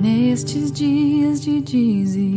[0.00, 2.35] Nestes dias de dizes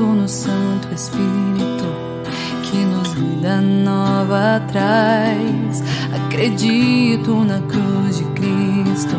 [0.00, 1.84] No Santo Espírito
[2.62, 5.82] que nos vida nova traz.
[6.14, 9.16] Acredito na cruz de Cristo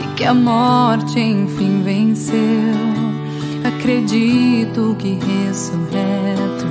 [0.00, 2.38] e que a morte enfim venceu.
[3.64, 6.66] Acredito que ressurreto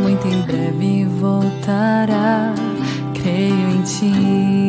[0.00, 2.54] muito em breve voltará.
[3.12, 4.67] Creio em ti.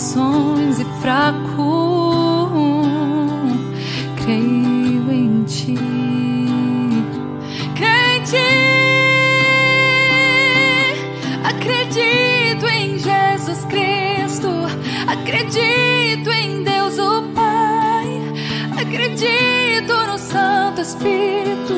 [0.00, 2.82] corações e fraco,
[4.16, 5.74] creio em ti.
[7.76, 8.36] Creio em ti.
[11.44, 14.48] Acredito em Jesus Cristo,
[15.06, 18.22] acredito em Deus o Pai,
[18.80, 21.74] acredito no Santo Espírito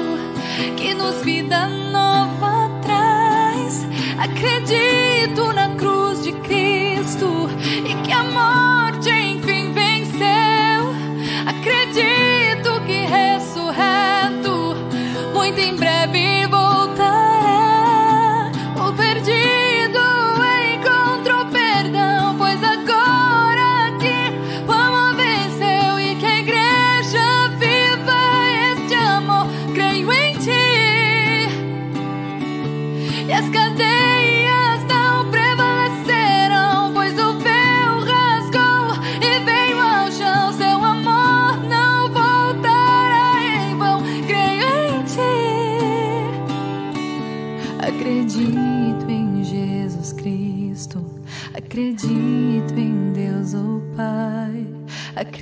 [0.76, 3.84] que nos vida nova traz.
[4.16, 5.61] Acredito na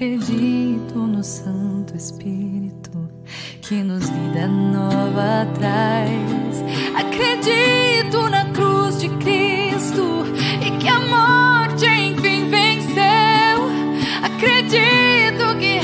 [0.01, 2.91] acredito no Santo Espírito
[3.61, 6.65] que nos vida nova traz.
[6.97, 10.25] Acredito na cruz de Cristo
[10.65, 13.69] e que a morte enfim venceu.
[14.23, 15.80] Acredito que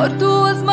[0.00, 0.69] por tuas mãos.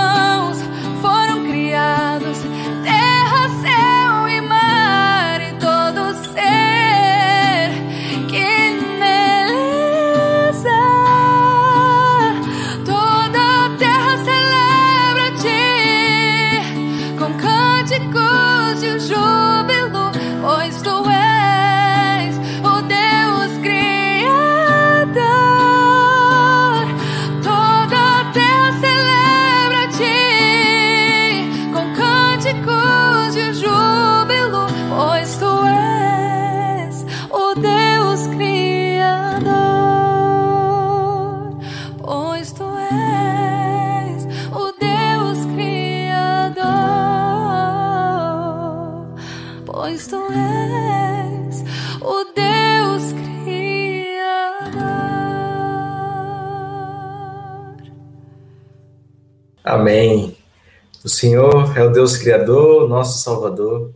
[61.98, 63.92] Deus Criador, nosso Salvador,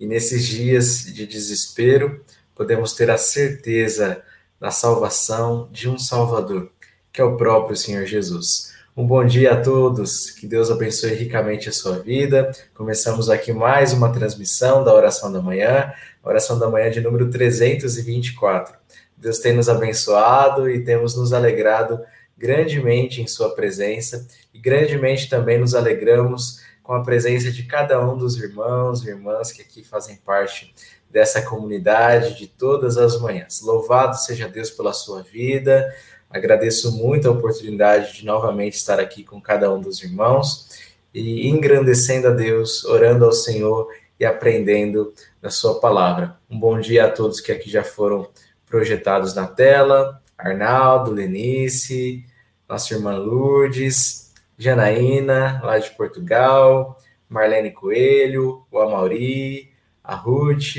[0.00, 2.20] e nesses dias de desespero
[2.52, 4.20] podemos ter a certeza
[4.58, 6.68] da salvação de um Salvador,
[7.12, 8.74] que é o próprio Senhor Jesus.
[8.96, 12.50] Um bom dia a todos, que Deus abençoe ricamente a sua vida.
[12.74, 15.92] Começamos aqui mais uma transmissão da oração da manhã,
[16.24, 18.74] oração da manhã de número 324.
[19.16, 22.00] Deus tem nos abençoado e temos nos alegrado
[22.36, 28.16] grandemente em Sua presença e grandemente também nos alegramos com a presença de cada um
[28.16, 30.72] dos irmãos e irmãs que aqui fazem parte
[31.10, 33.62] dessa comunidade de todas as manhãs.
[33.62, 35.92] Louvado seja Deus pela sua vida.
[36.28, 40.68] Agradeço muito a oportunidade de novamente estar aqui com cada um dos irmãos
[41.14, 43.88] e engrandecendo a Deus, orando ao Senhor
[44.20, 46.36] e aprendendo da sua palavra.
[46.50, 48.28] Um bom dia a todos que aqui já foram
[48.66, 52.26] projetados na tela, Arnaldo, Lenice,
[52.68, 54.23] nossa irmã Lourdes,
[54.56, 56.98] Janaína, lá de Portugal,
[57.28, 59.72] Marlene Coelho, o Amauri,
[60.02, 60.76] a Ruth,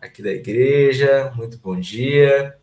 [0.00, 2.54] aqui da igreja, muito bom dia.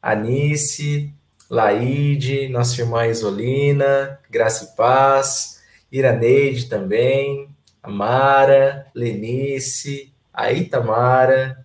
[0.00, 1.12] Anice,
[1.50, 7.48] Laide, nossa irmã Isolina, Graça e Paz, Iraneide também,
[7.82, 11.64] Amara, Lenice, a Itamara,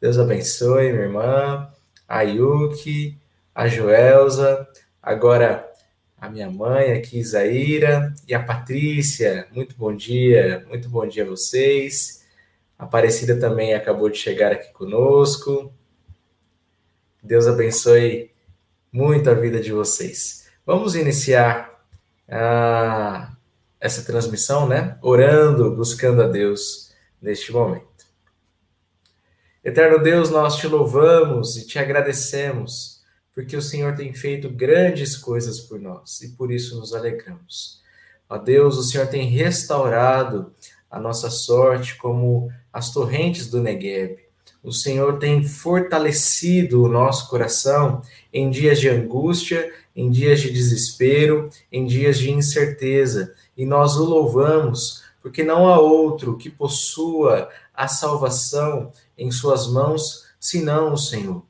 [0.00, 1.68] Deus abençoe, minha irmã,
[2.08, 3.16] a Yuki,
[3.54, 4.66] a Joelza,
[5.02, 5.65] agora
[6.18, 9.46] a minha mãe aqui, Isaíra, e a Patrícia.
[9.52, 12.24] Muito bom dia, muito bom dia a vocês.
[12.78, 15.72] A Aparecida também acabou de chegar aqui conosco.
[17.22, 18.30] Deus abençoe
[18.90, 20.48] muito a vida de vocês.
[20.64, 21.84] Vamos iniciar
[22.28, 23.32] a,
[23.78, 24.98] essa transmissão, né?
[25.02, 27.86] Orando, buscando a Deus neste momento.
[29.62, 32.95] Eterno Deus, nós te louvamos e te agradecemos
[33.36, 37.82] porque o Senhor tem feito grandes coisas por nós e por isso nos alegramos.
[38.30, 40.54] Ó Deus, o Senhor tem restaurado
[40.90, 44.20] a nossa sorte como as torrentes do Negueb.
[44.62, 48.00] O Senhor tem fortalecido o nosso coração
[48.32, 54.04] em dias de angústia, em dias de desespero, em dias de incerteza, e nós o
[54.06, 61.44] louvamos, porque não há outro que possua a salvação em suas mãos senão o Senhor.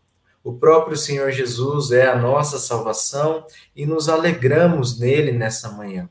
[0.46, 3.44] O próprio Senhor Jesus é a nossa salvação
[3.74, 6.08] e nos alegramos nele nessa manhã.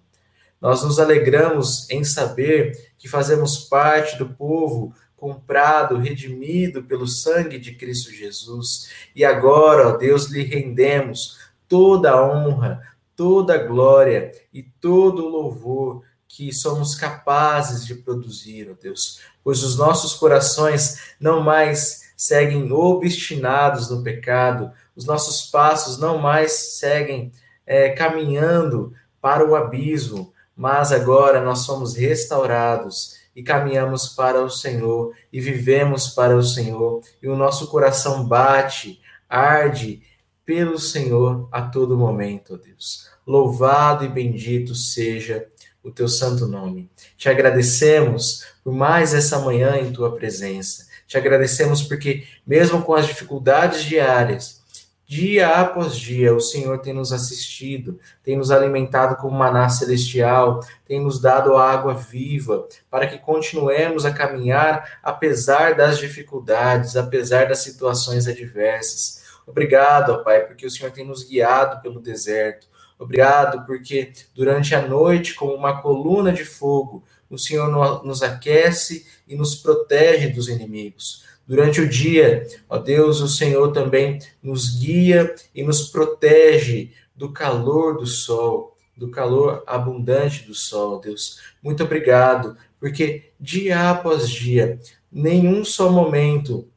[0.59, 7.75] Nós nos alegramos em saber que fazemos parte do povo comprado, redimido pelo sangue de
[7.75, 8.89] Cristo Jesus.
[9.15, 12.81] E agora, ó Deus, lhe rendemos toda a honra,
[13.15, 19.63] toda a glória e todo o louvor que somos capazes de produzir, ó Deus, pois
[19.63, 27.31] os nossos corações não mais seguem obstinados no pecado, os nossos passos não mais seguem
[27.65, 35.13] é, caminhando para o abismo, mas agora nós somos restaurados e caminhamos para o Senhor
[35.31, 40.01] e vivemos para o Senhor, e o nosso coração bate, arde
[40.45, 43.09] pelo Senhor a todo momento, ó Deus.
[43.25, 45.47] Louvado e bendito seja
[45.83, 46.89] o teu santo nome.
[47.17, 50.87] Te agradecemos por mais essa manhã em tua presença.
[51.07, 54.63] Te agradecemos porque, mesmo com as dificuldades diárias,
[55.07, 60.99] dia após dia, o Senhor tem nos assistido, tem nos alimentado com maná celestial, tem
[60.99, 68.27] nos dado água viva, para que continuemos a caminhar apesar das dificuldades, apesar das situações
[68.27, 69.23] adversas.
[69.45, 72.67] Obrigado, Pai, porque o Senhor tem nos guiado pelo deserto.
[72.97, 79.35] Obrigado, porque durante a noite, como uma coluna de fogo, o Senhor nos aquece e
[79.35, 81.23] nos protege dos inimigos.
[81.47, 87.97] Durante o dia, ó Deus, o Senhor também nos guia e nos protege do calor
[87.97, 91.39] do sol, do calor abundante do sol, Deus.
[91.61, 94.79] Muito obrigado, porque dia após dia,
[95.11, 96.67] nenhum só momento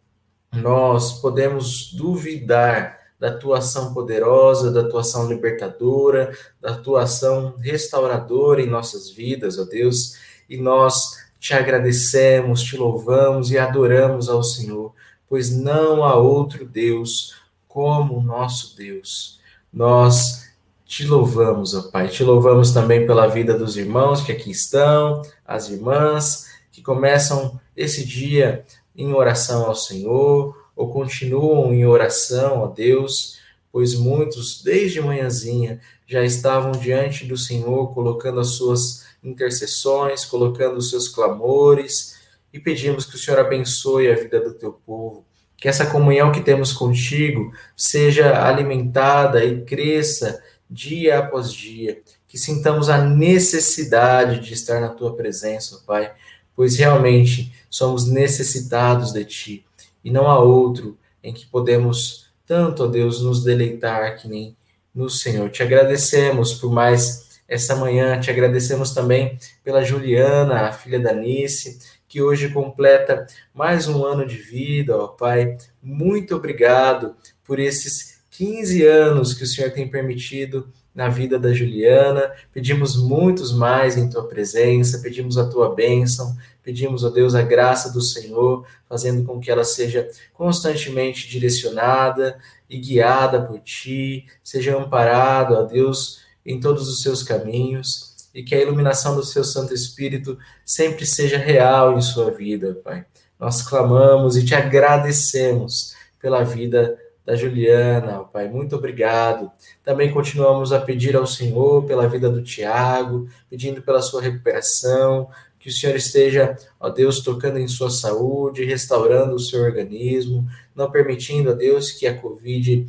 [0.52, 8.62] nós podemos duvidar da tua ação poderosa, da tua ação libertadora, da tua ação restauradora
[8.62, 10.14] em nossas vidas, ó Deus
[10.48, 14.92] e nós te agradecemos, te louvamos e adoramos ao Senhor,
[15.28, 17.34] pois não há outro Deus
[17.66, 19.38] como o nosso Deus.
[19.72, 20.48] Nós
[20.84, 25.68] te louvamos, ó Pai, te louvamos também pela vida dos irmãos que aqui estão, as
[25.68, 28.64] irmãs que começam esse dia
[28.96, 33.38] em oração ao Senhor ou continuam em oração a Deus,
[33.70, 40.90] pois muitos desde manhãzinha já estavam diante do Senhor colocando as suas intercessões, colocando os
[40.90, 42.18] seus clamores
[42.52, 45.24] e pedimos que o Senhor abençoe a vida do teu povo,
[45.56, 52.88] que essa comunhão que temos contigo seja alimentada e cresça dia após dia, que sintamos
[52.88, 56.12] a necessidade de estar na tua presença, Pai,
[56.54, 59.64] pois realmente somos necessitados de ti.
[60.04, 64.56] E não há outro em que podemos tanto, ó Deus, nos deleitar que nem
[64.94, 65.50] no Senhor.
[65.50, 71.78] Te agradecemos por mais essa manhã, te agradecemos também pela Juliana, a filha da Nice,
[72.06, 75.56] que hoje completa mais um ano de vida, ó Pai.
[75.82, 82.30] Muito obrigado por esses 15 anos que o Senhor tem permitido na vida da Juliana.
[82.52, 87.90] Pedimos muitos mais em tua presença, pedimos a tua bênção, pedimos a Deus a graça
[87.92, 92.38] do Senhor, fazendo com que ela seja constantemente direcionada
[92.68, 98.54] e guiada por ti, seja amparada, ó Deus, em todos os seus caminhos e que
[98.54, 103.04] a iluminação do seu Santo Espírito sempre seja real em sua vida, Pai.
[103.38, 108.48] Nós clamamos e te agradecemos pela vida da Juliana, Pai.
[108.48, 109.50] Muito obrigado.
[109.84, 115.28] Também continuamos a pedir ao Senhor pela vida do Tiago, pedindo pela sua recuperação,
[115.58, 120.90] que o Senhor esteja, ó Deus, tocando em sua saúde, restaurando o seu organismo, não
[120.90, 122.88] permitindo, ó Deus, que a Covid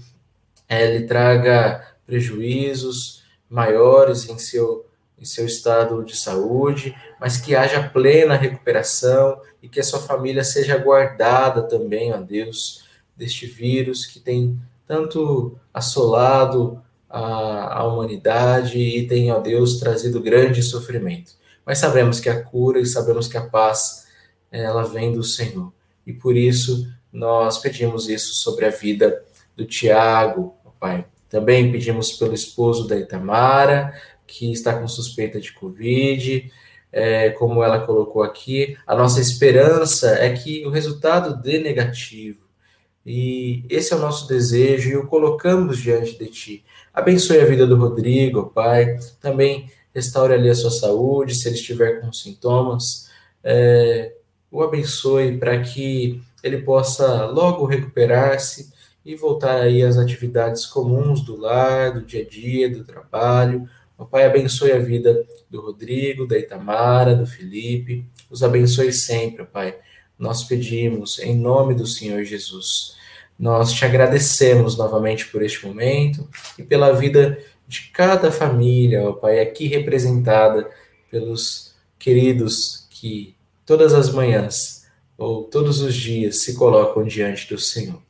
[0.70, 3.19] é, lhe traga prejuízos
[3.50, 4.86] maiores em seu
[5.22, 10.46] em seu estado de saúde, mas que haja plena recuperação e que a sua família
[10.46, 12.86] seja guardada também, ó Deus,
[13.18, 20.64] deste vírus que tem tanto assolado a, a humanidade e tem, ó Deus, trazido grande
[20.64, 21.34] sofrimento.
[21.66, 24.08] Mas sabemos que a cura e sabemos que a paz,
[24.50, 25.72] ela vem do Senhor.
[26.08, 29.22] E por isso nós pedimos isso sobre a vida
[29.56, 31.06] do Tiago, Pai.
[31.30, 33.94] Também pedimos pelo esposo da Itamara,
[34.26, 36.52] que está com suspeita de Covid,
[36.92, 42.50] é, como ela colocou aqui, a nossa esperança é que o resultado dê negativo.
[43.06, 46.66] E esse é o nosso desejo e o colocamos diante de Ti.
[46.94, 48.98] Abençoe a vida do Rodrigo, Pai.
[49.22, 53.10] Também restaure ali a sua saúde, se ele estiver com sintomas.
[53.44, 54.14] É,
[54.52, 58.72] o abençoe para que ele possa logo recuperar-se
[59.06, 63.68] e voltar aí às atividades comuns do lar, do dia a dia, do trabalho,
[64.00, 68.06] o Pai abençoe a vida do Rodrigo, da Itamara, do Felipe.
[68.30, 69.76] Os abençoe sempre, Pai.
[70.18, 72.96] Nós pedimos em nome do Senhor Jesus.
[73.38, 77.38] Nós te agradecemos novamente por este momento e pela vida
[77.68, 80.70] de cada família, ó Pai, aqui representada
[81.12, 84.86] pelos queridos que todas as manhãs
[85.18, 88.02] ou todos os dias se colocam diante do Senhor.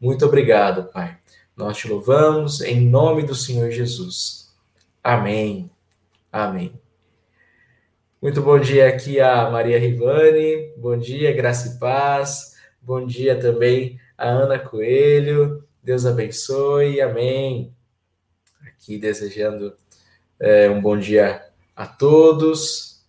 [0.00, 1.18] Muito obrigado, Pai.
[1.56, 4.54] Nós te louvamos em nome do Senhor Jesus.
[5.02, 5.68] Amém.
[6.30, 6.72] Amém.
[8.22, 10.72] Muito bom dia aqui a Maria Rivani.
[10.76, 12.56] Bom dia, graça e paz.
[12.80, 15.64] Bom dia também a Ana Coelho.
[15.82, 17.00] Deus abençoe.
[17.00, 17.74] Amém.
[18.64, 19.76] Aqui desejando
[20.38, 23.04] é, um bom dia a todos.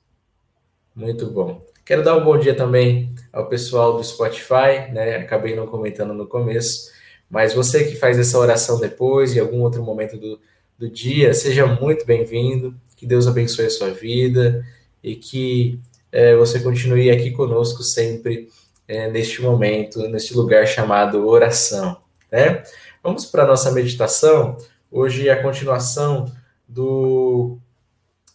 [0.96, 1.68] Muito bom.
[1.89, 5.15] Quero dar um bom dia também ao pessoal do Spotify, né?
[5.15, 6.91] Acabei não comentando no começo,
[7.27, 10.39] mas você que faz essa oração depois, em algum outro momento do,
[10.77, 14.63] do dia, seja muito bem-vindo, que Deus abençoe a sua vida
[15.03, 15.79] e que
[16.12, 18.50] é, você continue aqui conosco sempre
[18.88, 21.98] é, neste momento, neste lugar chamado oração.
[22.31, 22.62] Né?
[23.01, 24.58] Vamos para a nossa meditação.
[24.91, 26.31] Hoje é a continuação
[26.67, 27.58] do,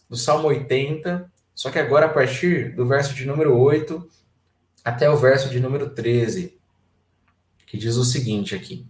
[0.09, 4.07] do Salmo 80, só que agora a partir do verso de número 8
[4.83, 6.59] até o verso de número 13,
[7.65, 8.85] que diz o seguinte aqui.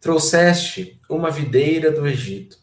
[0.00, 2.58] Trouxeste uma videira do Egito,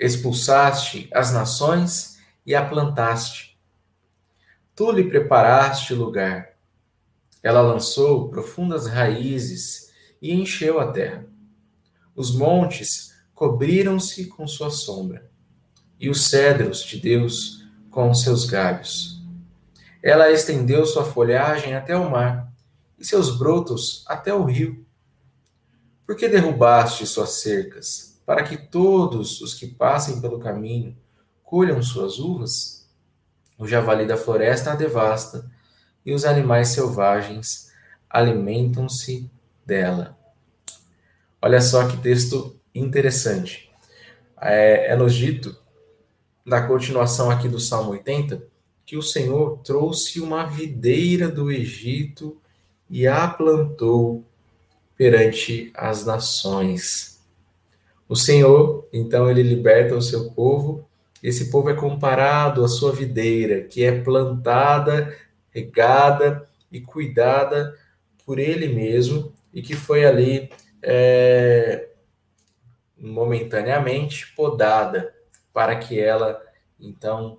[0.00, 3.58] expulsaste as nações e a plantaste.
[4.74, 6.56] Tu lhe preparaste lugar.
[7.42, 9.92] Ela lançou profundas raízes
[10.22, 11.26] e encheu a terra.
[12.14, 15.27] Os montes cobriram-se com sua sombra,
[16.00, 19.22] e os cedros de Deus com seus galhos.
[20.02, 22.52] Ela estendeu sua folhagem até o mar,
[22.98, 24.86] e seus brotos até o rio
[26.08, 30.96] por que derrubaste suas cercas, para que todos os que passem pelo caminho
[31.44, 32.88] colham suas uvas?
[33.58, 35.44] O javali da floresta a devasta,
[36.06, 37.70] e os animais selvagens
[38.08, 39.30] alimentam-se
[39.66, 40.16] dela.
[41.42, 43.70] Olha só que texto interessante.
[44.40, 45.54] É, é nos dito,
[46.48, 48.42] na continuação aqui do Salmo 80,
[48.86, 52.40] que o Senhor trouxe uma videira do Egito
[52.88, 54.24] e a plantou
[54.96, 57.22] perante as nações.
[58.08, 60.88] O Senhor, então, ele liberta o seu povo.
[61.22, 65.14] Esse povo é comparado à sua videira, que é plantada,
[65.50, 67.76] regada e cuidada
[68.24, 70.50] por ele mesmo, e que foi ali
[70.82, 71.88] é,
[72.98, 75.12] momentaneamente podada,
[75.58, 76.40] para que ela
[76.78, 77.36] então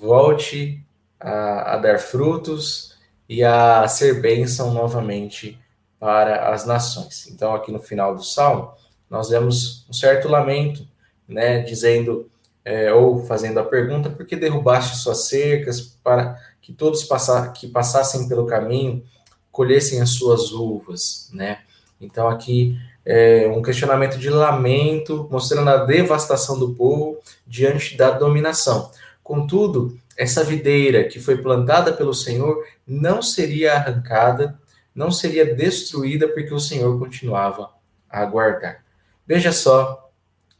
[0.00, 0.82] volte
[1.20, 2.96] a, a dar frutos
[3.28, 5.60] e a ser bênção novamente
[6.00, 7.26] para as nações.
[7.26, 8.72] Então, aqui no final do salmo,
[9.10, 10.88] nós vemos um certo lamento,
[11.28, 12.30] né, dizendo
[12.64, 17.68] é, ou fazendo a pergunta: por que derrubaste suas cercas para que todos passar, que
[17.68, 19.04] passassem pelo caminho
[19.50, 21.60] colhessem as suas uvas, né?
[22.00, 28.90] Então aqui é um questionamento de lamento, mostrando a devastação do povo diante da dominação.
[29.22, 34.58] Contudo, essa videira que foi plantada pelo Senhor não seria arrancada,
[34.94, 37.70] não seria destruída, porque o Senhor continuava
[38.08, 38.84] a aguardar.
[39.26, 40.10] Veja só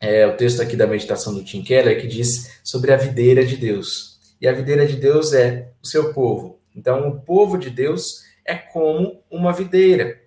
[0.00, 3.56] é, o texto aqui da meditação do Tim Keller que diz sobre a videira de
[3.56, 4.18] Deus.
[4.40, 6.58] E a videira de Deus é o seu povo.
[6.74, 10.21] Então, o povo de Deus é como uma videira.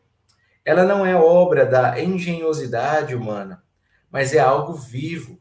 [0.66, 3.64] Ela não é obra da engenhosidade humana,
[4.10, 5.40] mas é algo vivo.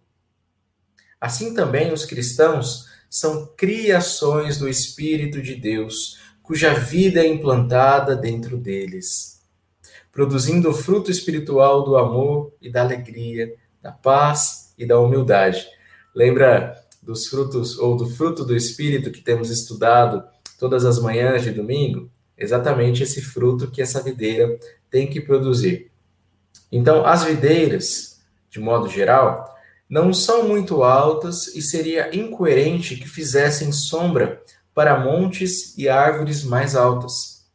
[1.19, 8.59] Assim também os cristãos são criações do Espírito de Deus, cuja vida é implantada dentro
[8.59, 9.41] deles,
[10.13, 15.67] produzindo o fruto espiritual do amor e da alegria, da paz e da humildade.
[16.15, 20.23] Lembra dos frutos ou do fruto do Espírito que temos estudado
[20.59, 22.11] todas as manhãs de domingo?
[22.37, 24.59] Exatamente esse fruto que essa videira
[24.91, 25.91] tem que produzir.
[26.71, 29.55] Então, as videiras, de modo geral,
[29.89, 34.43] não são muito altas e seria incoerente que fizessem sombra
[34.75, 37.47] para montes e árvores mais altas.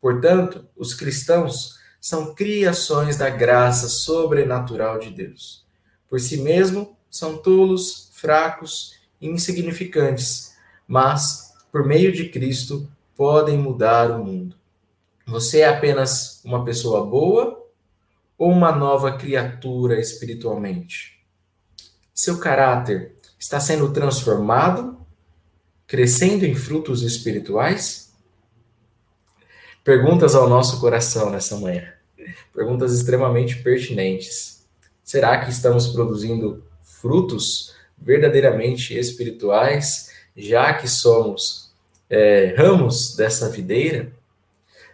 [0.00, 5.64] Portanto, os cristãos são criações da graça sobrenatural de Deus.
[6.08, 10.52] Por si mesmo, são tolos, fracos e insignificantes,
[10.86, 14.56] mas, por meio de Cristo, podem mudar o mundo.
[15.26, 17.64] Você é apenas uma pessoa boa
[18.36, 21.24] ou uma nova criatura espiritualmente?
[22.14, 24.98] Seu caráter está sendo transformado,
[25.86, 28.12] crescendo em frutos espirituais?
[29.84, 31.92] Perguntas ao nosso coração nessa manhã.
[32.52, 34.64] Perguntas extremamente pertinentes.
[35.02, 41.71] Será que estamos produzindo frutos verdadeiramente espirituais, já que somos
[42.12, 44.12] é, ramos dessa videira,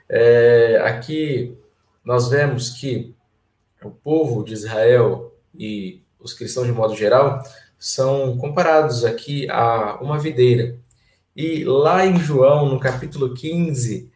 [0.08, 1.52] é, aqui
[2.04, 3.12] nós vemos que
[3.82, 7.42] o povo de Israel e os cristãos de modo geral
[7.76, 10.76] são comparados aqui a uma videira.
[11.34, 14.08] E lá em João, no capítulo 15,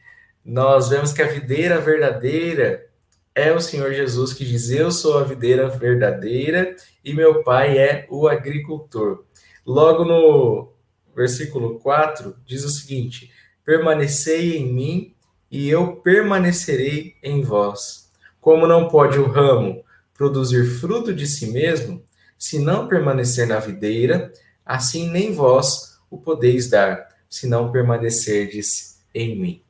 [0.45, 2.87] nós vemos que a videira verdadeira
[3.35, 8.07] é o Senhor Jesus que diz: Eu sou a videira verdadeira e meu pai é
[8.09, 9.25] o agricultor.
[9.67, 10.72] Logo no
[11.15, 13.31] versículo 4, diz o seguinte:
[13.65, 15.15] Permanecei em mim
[15.51, 18.11] e eu permanecerei em vós.
[18.41, 22.03] Como não pode o ramo produzir fruto de si mesmo,
[22.39, 24.33] se não permanecer na videira,
[24.65, 29.63] assim nem vós o podeis dar, se não permanecerdes em mim.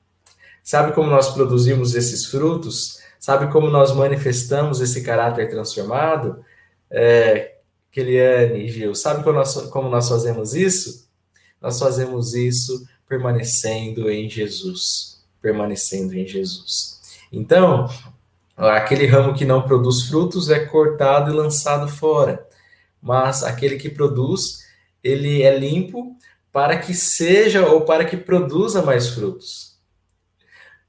[0.62, 3.00] Sabe como nós produzimos esses frutos?
[3.18, 6.44] Sabe como nós manifestamos esse caráter transformado?
[6.90, 7.56] É,
[7.90, 11.08] Keliane e Gil, sabe como nós, como nós fazemos isso?
[11.62, 15.22] Nós fazemos isso permanecendo em Jesus.
[15.40, 17.00] Permanecendo em Jesus.
[17.32, 17.88] Então,
[18.56, 22.46] aquele ramo que não produz frutos é cortado e lançado fora.
[23.00, 24.66] Mas aquele que produz,
[25.02, 26.16] ele é limpo
[26.52, 29.78] para que seja ou para que produza mais frutos.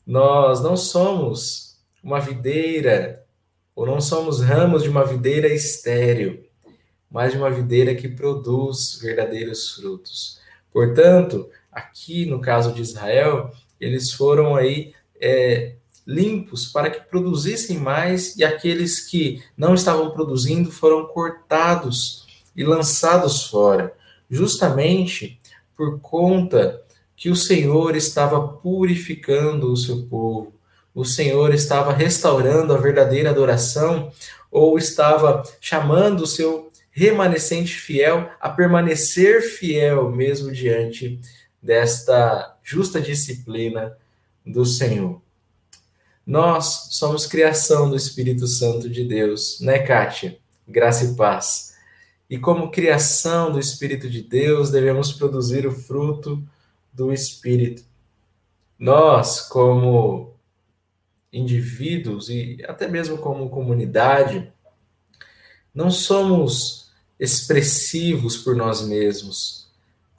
[0.06, 3.26] Nós não somos uma videira,
[3.74, 6.46] ou não somos ramos de uma videira estéril,
[7.10, 10.43] mas de uma videira que produz verdadeiros frutos.
[10.74, 18.36] Portanto, aqui no caso de Israel, eles foram aí é, limpos para que produzissem mais
[18.36, 23.94] e aqueles que não estavam produzindo foram cortados e lançados fora,
[24.30, 25.40] justamente
[25.76, 26.82] por conta
[27.16, 30.54] que o Senhor estava purificando o seu povo,
[30.94, 34.12] o Senhor estava restaurando a verdadeira adoração
[34.52, 36.63] ou estava chamando o seu
[36.94, 41.20] remanescente fiel a permanecer fiel mesmo diante
[41.62, 43.98] desta justa disciplina
[44.46, 45.22] do Senhor.
[46.26, 50.38] Nós somos criação do Espírito Santo de Deus, né, Kátia?
[50.68, 51.76] Graça e paz.
[52.30, 56.42] E como criação do Espírito de Deus, devemos produzir o fruto
[56.94, 57.84] do Espírito.
[58.80, 60.34] Nós, como
[61.32, 64.52] indivíduos e até mesmo como comunidade,
[65.74, 66.83] não somos
[67.20, 69.68] expressivos por nós mesmos.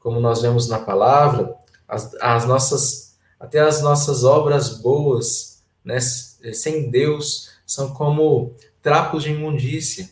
[0.00, 1.54] Como nós vemos na palavra,
[1.88, 8.52] as, as nossas, até as nossas obras boas, né, sem Deus, são como
[8.83, 10.11] trapos de imundícia.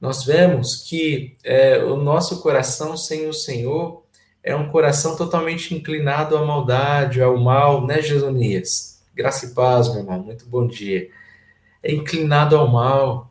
[0.00, 4.02] nós vemos que é, o nosso coração sem o Senhor
[4.42, 9.02] é um coração totalmente inclinado à maldade, ao mal, né, Jesonias?
[9.12, 11.10] Graça e paz, meu irmão, muito bom dia.
[11.82, 13.28] É inclinado ao mal.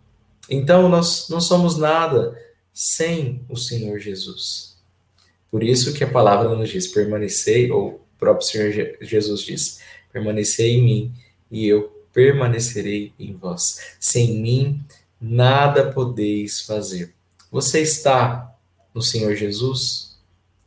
[0.49, 2.39] Então, nós não somos nada
[2.73, 4.75] sem o Senhor Jesus.
[5.49, 9.79] Por isso que a palavra nos diz: permanecei, ou o próprio Senhor Jesus diz:
[10.12, 11.13] permanecei em mim
[11.49, 13.95] e eu permanecerei em vós.
[13.99, 14.81] Sem mim,
[15.19, 17.13] nada podeis fazer.
[17.51, 18.53] Você está
[18.93, 20.17] no Senhor Jesus?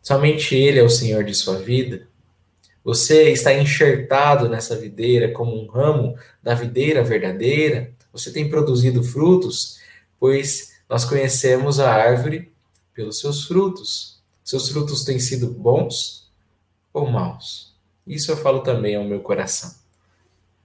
[0.03, 2.07] Somente Ele é o Senhor de sua vida?
[2.85, 7.93] Você está enxertado nessa videira como um ramo da videira verdadeira?
[8.18, 9.78] Você tem produzido frutos?
[10.18, 12.52] Pois nós conhecemos a árvore
[12.92, 14.20] pelos seus frutos.
[14.42, 16.28] Seus frutos têm sido bons
[16.92, 17.74] ou maus?
[18.04, 19.72] Isso eu falo também ao meu coração.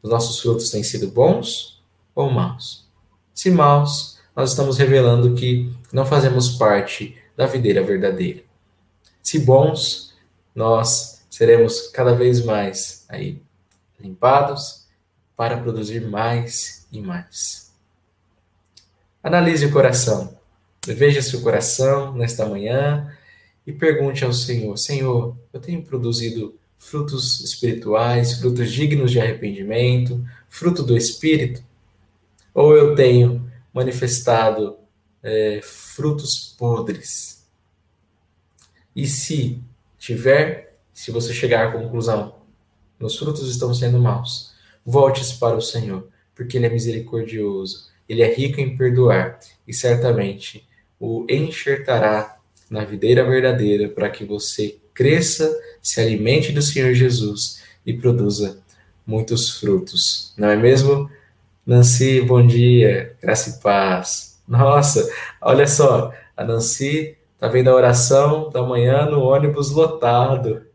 [0.02, 1.82] Os nossos frutos têm sido bons
[2.16, 2.88] ou maus?
[3.36, 8.44] Se maus, nós estamos revelando que não fazemos parte da videira verdadeira.
[9.22, 10.14] Se bons,
[10.56, 13.42] nós seremos cada vez mais aí
[14.00, 14.88] limpados
[15.36, 17.74] para produzir mais e mais.
[19.22, 20.38] Analise o coração.
[20.86, 23.12] Veja seu coração nesta manhã
[23.66, 30.84] e pergunte ao Senhor: Senhor, eu tenho produzido frutos espirituais, frutos dignos de arrependimento, fruto
[30.84, 31.64] do Espírito?
[32.54, 34.78] Ou eu tenho manifestado
[35.24, 37.48] é, frutos podres?
[38.96, 39.64] E se
[39.98, 42.36] tiver, se você chegar à conclusão,
[43.00, 44.54] meus frutos estão sendo maus,
[44.86, 50.68] volte-se para o Senhor, porque Ele é misericordioso, Ele é rico em perdoar e certamente
[51.00, 52.38] o enxertará
[52.70, 58.62] na videira verdadeira para que você cresça, se alimente do Senhor Jesus e produza
[59.06, 60.34] muitos frutos.
[60.38, 61.10] Não é mesmo?
[61.66, 64.42] Nancy, bom dia, graça e paz.
[64.48, 65.10] Nossa,
[65.42, 70.66] olha só, a Nancy tá vendo a oração da manhã no ônibus lotado.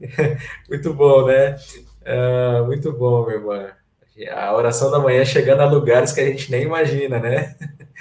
[0.68, 1.56] muito bom, né?
[2.02, 3.83] Uh, muito bom, meu irmã.
[4.30, 7.56] A oração da manhã chegando a lugares que a gente nem imagina, né?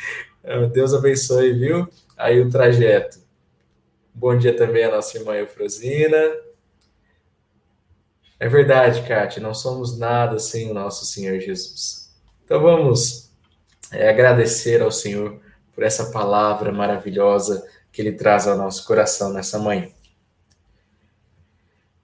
[0.72, 1.88] Deus abençoe, viu?
[2.16, 3.18] Aí o trajeto.
[4.14, 6.18] Bom dia também à nossa irmã Eufrosina.
[8.40, 12.14] É verdade, Kátia, não somos nada sem o nosso Senhor Jesus.
[12.46, 13.32] Então vamos
[13.92, 15.40] é, agradecer ao Senhor
[15.74, 19.90] por essa palavra maravilhosa que Ele traz ao nosso coração nessa manhã.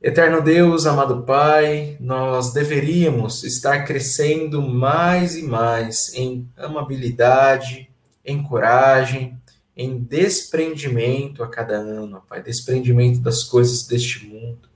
[0.01, 7.89] Eterno Deus, amado Pai, nós deveríamos estar crescendo mais e mais em amabilidade,
[8.23, 9.38] em coragem,
[9.75, 14.69] em desprendimento a cada ano, Pai, desprendimento das coisas deste mundo.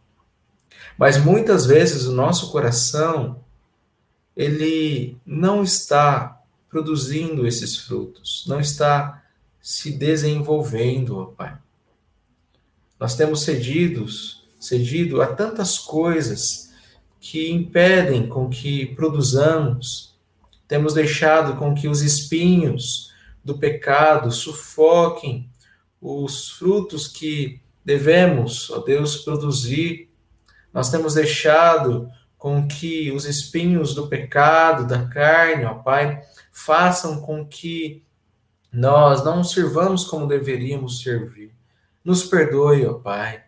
[0.97, 3.39] Mas muitas vezes o nosso coração
[4.35, 6.37] ele não está
[6.69, 9.23] produzindo esses frutos, não está
[9.61, 11.57] se desenvolvendo, Pai.
[12.99, 16.71] Nós temos cedidos, cedido a tantas coisas
[17.19, 20.17] que impedem com que produzamos.
[20.69, 23.11] Temos deixado com que os espinhos
[23.43, 25.49] do pecado sufoquem
[26.01, 30.09] os frutos que devemos, ó Deus, produzir.
[30.73, 36.23] Nós temos deixado com que os espinhos do pecado, da carne, ó Pai,
[36.53, 38.01] façam com que
[38.71, 41.53] nós não sirvamos como deveríamos servir.
[42.03, 43.42] Nos perdoe, ó Pai.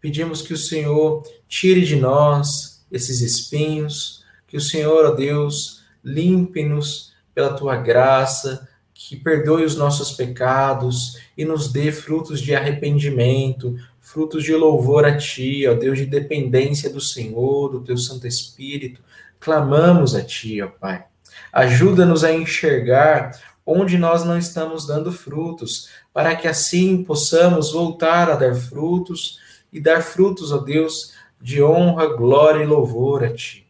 [0.00, 7.12] Pedimos que o Senhor tire de nós esses espinhos, que o Senhor, ó Deus, limpe-nos
[7.34, 14.42] pela tua graça, que perdoe os nossos pecados e nos dê frutos de arrependimento, frutos
[14.42, 19.00] de louvor a Ti, ó Deus, de dependência do Senhor, do Teu Santo Espírito.
[19.38, 21.04] Clamamos a Ti, ó Pai.
[21.52, 28.34] Ajuda-nos a enxergar onde nós não estamos dando frutos, para que assim possamos voltar a
[28.34, 29.38] dar frutos
[29.72, 33.66] e dar frutos, ó Deus, de honra, glória e louvor a Ti.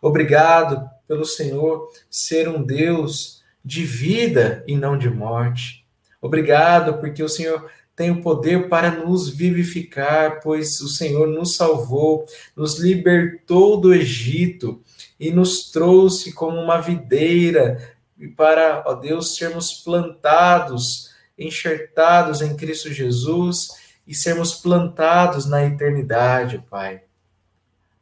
[0.00, 5.84] Obrigado pelo Senhor ser um Deus de vida e não de morte.
[6.20, 12.26] Obrigado, porque o Senhor tem o poder para nos vivificar, pois o Senhor nos salvou,
[12.54, 14.82] nos libertou do Egito
[15.18, 17.96] e nos trouxe como uma videira
[18.36, 23.68] para, ó Deus, sermos plantados, enxertados em Cristo Jesus
[24.06, 27.02] e sermos plantados na eternidade, Pai.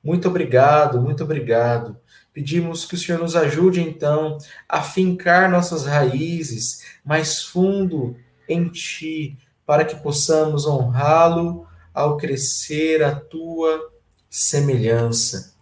[0.02, 1.96] Muito obrigado, muito obrigado
[2.34, 4.38] Pedimos que o Senhor nos ajude, então,
[4.68, 8.16] a fincar nossas raízes mais fundo
[8.48, 11.64] em Ti, para que possamos honrá-lo
[11.94, 13.88] ao crescer a Tua
[14.28, 15.54] semelhança.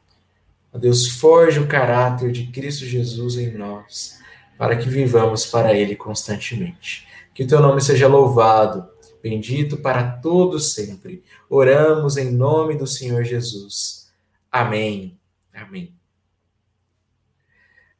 [0.73, 4.19] Deus, forge o caráter de Cristo Jesus em nós,
[4.57, 7.07] para que vivamos para Ele constantemente.
[7.35, 8.89] Que o teu nome seja louvado,
[9.23, 11.23] bendito para todos sempre.
[11.49, 14.11] Oramos em nome do Senhor Jesus.
[14.51, 15.19] Amém.
[15.55, 15.95] Amém.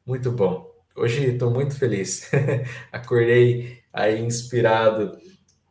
[0.05, 0.69] Muito bom.
[0.95, 2.29] Hoje estou muito feliz.
[2.91, 5.17] Acordei aí inspirado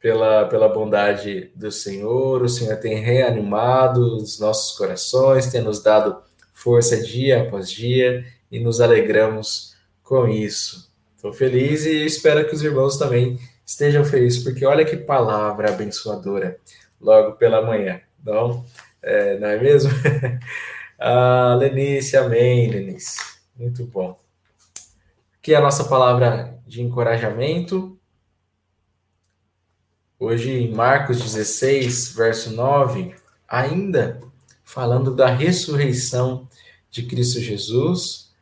[0.01, 2.43] pela, pela bondade do Senhor.
[2.43, 8.59] O Senhor tem reanimado os nossos corações, tem nos dado força dia após dia e
[8.59, 10.91] nos alegramos com isso.
[11.15, 13.39] Estou feliz e espero que os irmãos também
[13.73, 16.59] estejam felizes, porque olha que palavra abençoadora
[17.01, 18.65] logo pela manhã, não,
[19.03, 19.91] é, não é mesmo?
[20.99, 23.19] ah, Lenice, amém, Lenice.
[23.57, 24.19] Muito bom.
[25.39, 27.99] Aqui é a nossa palavra de encorajamento.
[30.19, 33.15] Hoje, em Marcos 16, verso 9,
[33.49, 34.21] ainda
[34.63, 36.49] falando da ressurreição
[36.91, 38.33] de Cristo Jesus,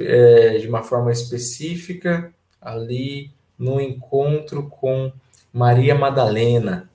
[0.00, 5.12] é, de uma forma específica, ali no encontro com
[5.52, 6.88] Maria Madalena.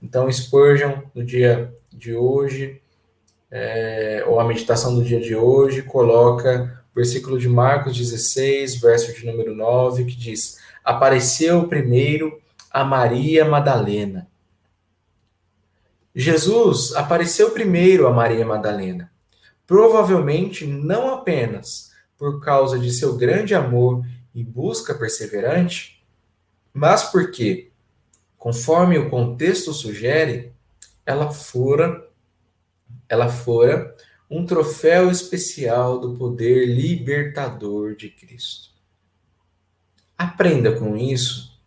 [0.00, 2.80] Então, Spurgeon, no dia de hoje,
[3.50, 9.12] é, ou a meditação do dia de hoje, coloca o versículo de Marcos 16, verso
[9.12, 12.40] de número 9, que diz: Apareceu primeiro
[12.70, 14.28] a Maria Madalena.
[16.14, 19.10] Jesus apareceu primeiro a Maria Madalena,
[19.66, 24.02] provavelmente não apenas por causa de seu grande amor
[24.34, 25.95] e busca perseverante,
[26.76, 27.70] mas porque,
[28.36, 30.52] conforme o contexto sugere,
[31.06, 32.06] ela fora
[33.08, 33.96] ela fora
[34.28, 38.68] um troféu especial do poder libertador de Cristo.
[40.18, 41.58] Aprenda com isso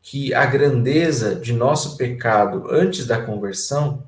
[0.00, 4.02] que a grandeza de nosso pecado antes da conversão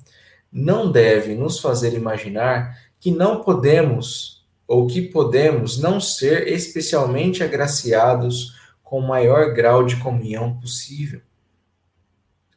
[0.51, 8.59] não deve nos fazer imaginar que não podemos ou que podemos não ser especialmente agraciados
[8.91, 11.23] com o maior grau de comunhão possível.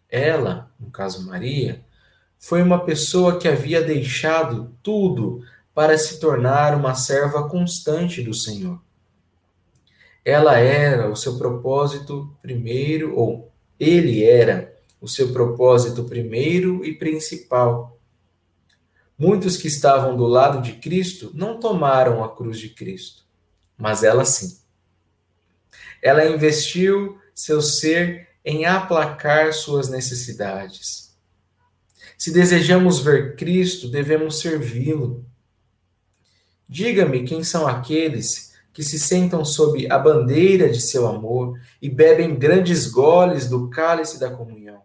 [0.10, 1.86] Ela, no caso Maria,
[2.40, 8.82] foi uma pessoa que havia deixado tudo para se tornar uma serva constante do Senhor.
[10.26, 17.94] Ela era o seu propósito primeiro, ou ele era o seu propósito primeiro e principal
[19.18, 23.24] Muitos que estavam do lado de Cristo não tomaram a cruz de Cristo,
[23.78, 24.63] mas ela sim.
[26.04, 31.16] Ela investiu seu ser em aplacar suas necessidades.
[32.18, 35.26] Se desejamos ver Cristo, devemos servi-lo.
[36.68, 42.38] Diga-me quem são aqueles que se sentam sob a bandeira de seu amor e bebem
[42.38, 44.82] grandes goles do cálice da comunhão.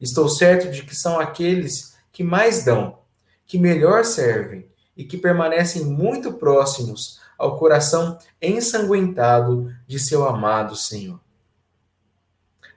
[0.00, 2.98] Estou certo de que são aqueles que mais dão
[3.46, 11.18] que melhor servem e que permanecem muito próximos ao coração ensanguentado de seu amado Senhor.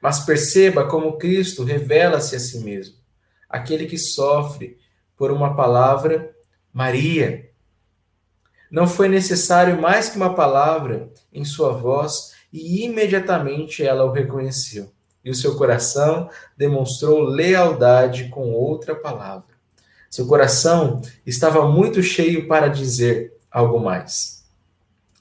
[0.02, 2.96] Mas perceba como Cristo revela-se a si mesmo,
[3.50, 4.78] aquele que sofre
[5.18, 6.34] por uma palavra,
[6.72, 7.50] Maria.
[8.72, 14.92] Não foi necessário mais que uma palavra em sua voz e imediatamente ela o reconheceu.
[15.26, 19.54] E o seu coração demonstrou lealdade com outra palavra.
[20.10, 24.33] Seu coração estava muito cheio para dizer algo mais.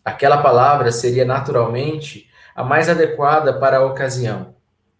[0.04, 4.54] Aquela palavra seria naturalmente a mais adequada para a ocasião.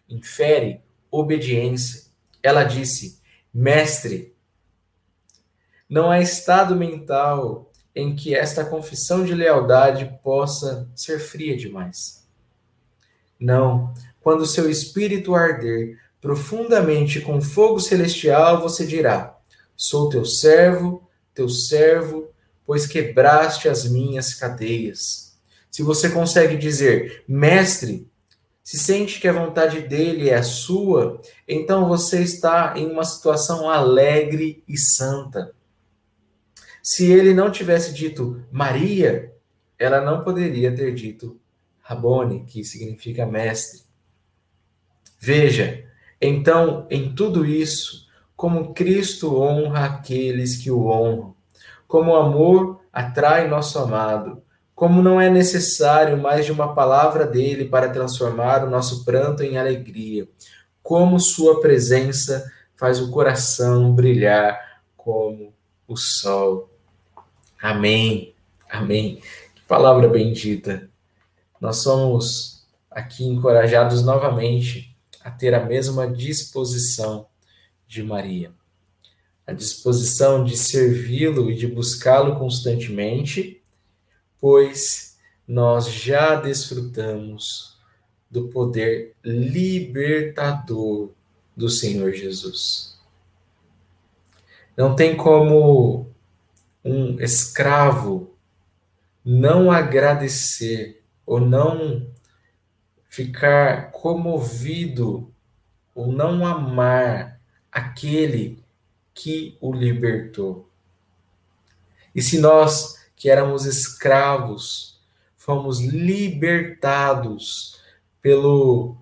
[0.09, 2.03] Infere obediência.
[2.41, 3.21] Ela disse:
[3.53, 4.33] Mestre,
[5.89, 12.27] não há estado mental em que esta confissão de lealdade possa ser fria demais.
[13.39, 19.37] Não, quando seu espírito arder profundamente com fogo celestial, você dirá:
[19.75, 22.32] Sou teu servo, teu servo,
[22.65, 25.37] pois quebraste as minhas cadeias.
[25.69, 28.07] Se você consegue dizer, mestre,
[28.63, 33.69] se sente que a vontade dele é a sua, então você está em uma situação
[33.69, 35.53] alegre e santa.
[36.81, 39.33] Se ele não tivesse dito Maria,
[39.77, 41.39] ela não poderia ter dito
[41.81, 43.81] Rabone, que significa mestre.
[45.19, 45.85] Veja,
[46.21, 51.35] então, em tudo isso, como Cristo honra aqueles que o honram,
[51.93, 54.41] como o amor atrai nosso amado,
[54.73, 59.59] como não é necessário mais de uma palavra dele para transformar o nosso pranto em
[59.59, 60.27] alegria,
[60.81, 65.53] como sua presença faz o coração brilhar como
[65.87, 66.67] o sol.
[67.61, 68.33] Amém.
[68.67, 69.21] Amém.
[69.53, 70.89] Que palavra bendita.
[71.61, 77.27] Nós somos aqui encorajados novamente a ter a mesma disposição
[77.87, 78.51] de Maria.
[79.45, 83.61] A disposição de servi-lo e de buscá-lo constantemente,
[84.39, 87.77] pois nós já desfrutamos
[88.31, 91.11] do poder libertador
[91.55, 92.97] do Senhor Jesus.
[94.75, 96.07] Não tem como
[96.83, 98.33] um escravo
[99.23, 102.07] não agradecer ou não
[103.07, 105.31] ficar comovido
[105.93, 107.39] ou não amar
[107.71, 108.62] aquele
[109.13, 110.67] que o libertou.
[112.15, 114.99] E se nós, que éramos escravos,
[115.35, 117.79] fomos libertados
[118.21, 118.97] pelo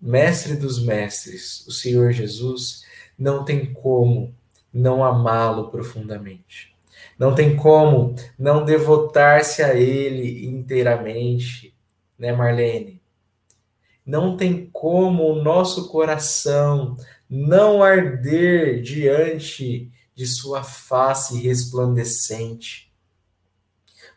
[0.00, 2.84] Mestre dos Mestres, o Senhor Jesus,
[3.18, 4.34] não tem como
[4.72, 6.74] não amá-lo profundamente.
[7.18, 11.74] Não tem como não devotar-se a ele inteiramente,
[12.18, 13.00] né, Marlene?
[14.04, 16.96] Não tem como o nosso coração
[17.34, 22.92] não arder diante de sua face resplandecente.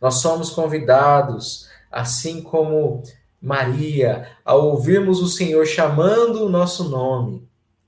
[0.01, 3.03] Nós somos convidados, assim como
[3.41, 7.47] Maria, ao ouvirmos o Senhor chamando o nosso nome,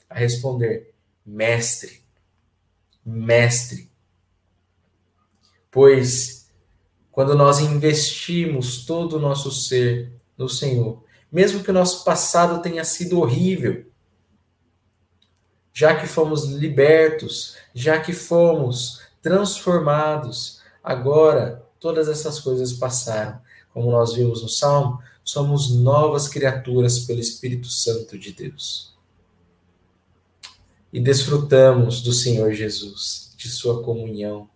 [0.10, 0.94] a responder:
[1.26, 2.02] Mestre,
[3.06, 3.92] Mestre.
[5.70, 6.50] Pois
[7.12, 12.86] quando nós investimos todo o nosso ser no Senhor, mesmo que o nosso passado tenha
[12.86, 13.86] sido horrível,
[15.78, 23.40] já que fomos libertos, já que fomos transformados, agora todas essas coisas passaram.
[23.72, 28.98] Como nós vimos no Salmo, somos novas criaturas pelo Espírito Santo de Deus.
[30.92, 34.50] E desfrutamos do Senhor Jesus, de Sua comunhão.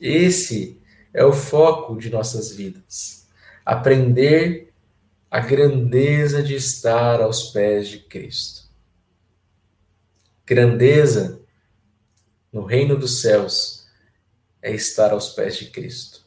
[0.00, 0.76] Esse
[1.12, 3.28] é o foco de nossas vidas.
[3.64, 4.72] Aprender
[5.30, 8.63] a grandeza de estar aos pés de Cristo.
[10.46, 11.40] Grandeza
[12.52, 13.88] no reino dos céus
[14.60, 16.24] é estar aos pés de Cristo,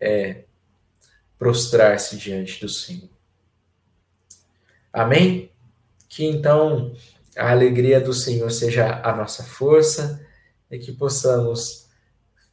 [0.00, 0.44] é
[1.38, 3.10] prostrar-se diante do Senhor.
[4.92, 5.50] Amém?
[6.08, 6.94] Que então
[7.36, 10.24] a alegria do Senhor seja a nossa força
[10.70, 11.88] e que possamos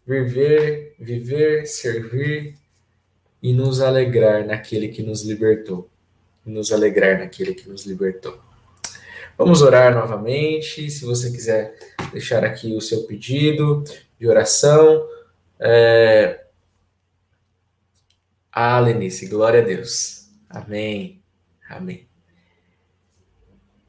[0.06, 2.58] viver, viver, servir
[3.42, 5.90] e nos alegrar naquele que nos libertou.
[6.46, 8.47] Nos alegrar naquele que nos libertou.
[9.38, 10.90] Vamos orar novamente.
[10.90, 11.78] Se você quiser
[12.12, 13.84] deixar aqui o seu pedido
[14.20, 15.08] de oração.
[15.60, 16.46] É...
[18.52, 20.28] Ah, Lenice, glória a Deus.
[20.50, 21.22] Amém.
[21.70, 22.08] Amém.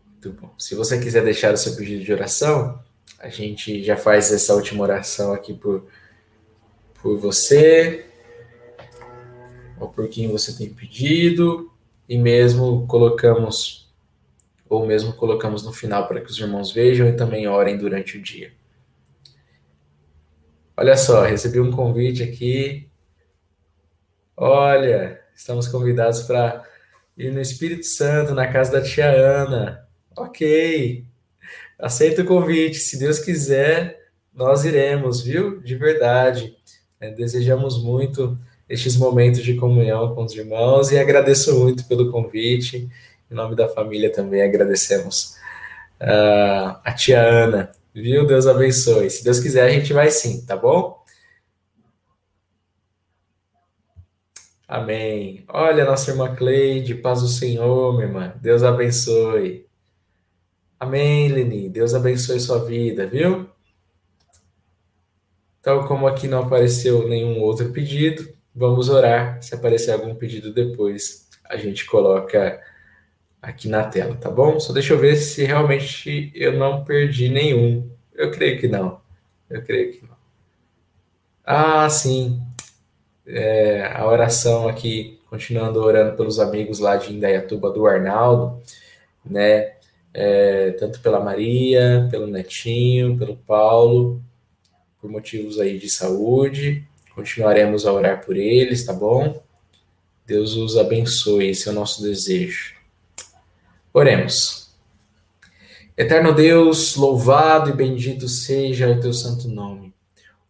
[0.05, 0.53] Muito bom.
[0.59, 2.83] Se você quiser deixar o seu pedido de oração,
[3.19, 5.87] a gente já faz essa última oração aqui por,
[7.01, 8.05] por você,
[9.81, 11.73] ou por quem você tem pedido,
[12.09, 13.88] e mesmo colocamos
[14.69, 18.23] ou mesmo colocamos no final para que os irmãos vejam e também orem durante o
[18.23, 18.53] dia.
[20.77, 22.89] Olha só, recebi um convite aqui.
[24.37, 26.65] Olha, estamos convidados para
[27.17, 29.85] ir no Espírito Santo, na casa da tia Ana.
[30.17, 31.05] Ok,
[31.79, 32.79] aceito o convite.
[32.79, 33.99] Se Deus quiser,
[34.33, 35.61] nós iremos, viu?
[35.61, 36.57] De verdade.
[37.01, 42.89] É, desejamos muito estes momentos de comunhão com os irmãos e agradeço muito pelo convite.
[43.31, 45.37] Em nome da família também agradecemos
[46.01, 48.27] uh, a tia Ana, viu?
[48.27, 49.11] Deus abençoe.
[49.11, 50.99] Se Deus quiser, a gente vai sim, tá bom?
[54.67, 55.45] Amém.
[55.49, 58.35] Olha, nossa irmã Cleide, paz do Senhor, minha irmã.
[58.41, 59.67] Deus abençoe.
[60.79, 61.69] Amém, Leni.
[61.69, 63.49] Deus abençoe sua vida, viu?
[65.61, 69.43] Então, como aqui não apareceu nenhum outro pedido, vamos orar.
[69.43, 72.61] Se aparecer algum pedido depois, a gente coloca
[73.41, 74.59] aqui na tela, tá bom?
[74.61, 77.89] Só deixa eu ver se realmente eu não perdi nenhum.
[78.15, 79.01] Eu creio que não.
[79.49, 80.17] Eu creio que não.
[81.45, 82.41] Ah, sim.
[83.27, 88.61] É, a oração aqui, continuando orando pelos amigos lá de Indaiatuba do Arnaldo,
[89.25, 89.75] né?
[90.13, 94.23] É, tanto pela Maria, pelo Netinho, pelo Paulo,
[95.01, 96.85] por motivos aí de saúde.
[97.15, 99.43] Continuaremos a orar por eles, tá bom?
[100.27, 102.78] Deus os abençoe, esse é o nosso desejo.
[103.93, 104.69] Oremos.
[105.97, 109.93] Eterno Deus, louvado e bendito seja o teu santo nome.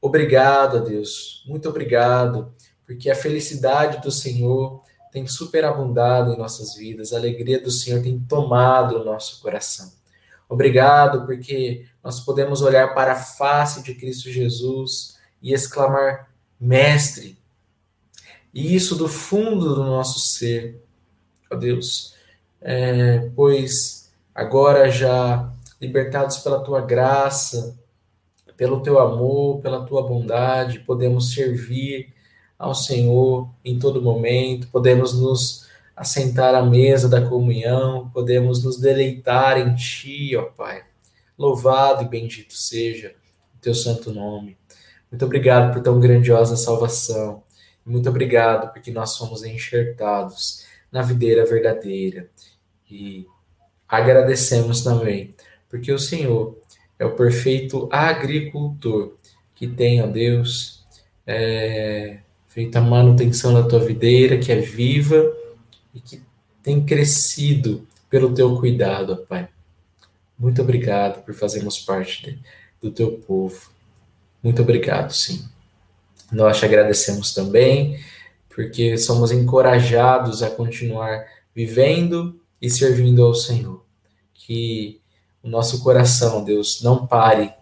[0.00, 2.52] Obrigado, Deus, muito obrigado,
[2.86, 8.20] porque a felicidade do Senhor tem superabundado em nossas vidas, a alegria do Senhor tem
[8.20, 9.90] tomado o nosso coração.
[10.48, 17.38] Obrigado, porque nós podemos olhar para a face de Cristo Jesus e exclamar: Mestre.
[18.52, 20.82] E isso do fundo do nosso ser.
[21.50, 22.14] Ó Deus,
[22.60, 27.78] é, pois agora já libertados pela tua graça,
[28.56, 32.12] pelo teu amor, pela tua bondade, podemos servir
[32.58, 39.58] ao Senhor em todo momento, podemos nos assentar à mesa da comunhão, podemos nos deleitar
[39.58, 40.82] em Ti, ó Pai.
[41.38, 43.14] Louvado e bendito seja
[43.56, 44.56] o Teu santo nome.
[45.10, 47.42] Muito obrigado por tão grandiosa salvação.
[47.86, 52.28] Muito obrigado porque nós somos enxertados na videira verdadeira.
[52.90, 53.26] E
[53.88, 55.34] agradecemos também
[55.68, 56.56] porque o Senhor
[56.98, 59.14] é o perfeito agricultor
[59.54, 60.84] que tem, ó Deus,
[61.26, 62.18] é,
[62.48, 65.32] feito a manutenção da tua videira, que é viva
[65.94, 66.22] e que
[66.62, 69.48] tem crescido pelo teu cuidado, ó Pai.
[70.38, 72.38] Muito obrigado por fazermos parte de,
[72.80, 73.70] do teu povo.
[74.42, 75.44] Muito obrigado, sim.
[76.30, 77.98] Nós te agradecemos também,
[78.48, 83.84] porque somos encorajados a continuar vivendo e servindo ao Senhor.
[84.34, 85.00] Que
[85.42, 87.52] o nosso coração, Deus, não pare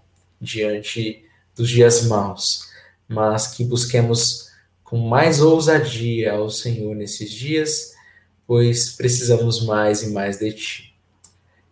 [0.40, 1.24] diante
[1.54, 2.68] dos dias maus,
[3.08, 4.46] mas que busquemos
[4.84, 7.92] com mais ousadia ao Senhor nesses dias,
[8.46, 10.94] pois precisamos mais e mais de Ti.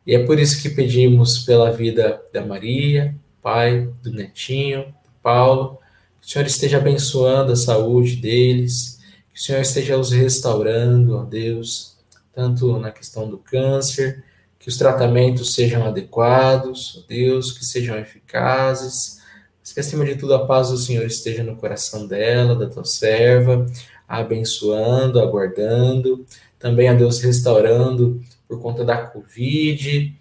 [0.06, 5.78] E é por isso que pedimos pela vida da Maria, Pai, do Netinho, do Paulo,
[6.20, 8.98] que o Senhor esteja abençoando a saúde deles,
[9.32, 11.93] que o Senhor esteja os restaurando, ó Deus,
[12.34, 14.24] tanto na questão do câncer,
[14.58, 19.20] que os tratamentos sejam adequados, Deus, que sejam eficazes,
[19.60, 22.84] mas que acima de tudo a paz do Senhor esteja no coração dela, da tua
[22.84, 23.66] serva,
[24.08, 26.24] abençoando, aguardando,
[26.58, 30.14] também a Deus restaurando por conta da Covid,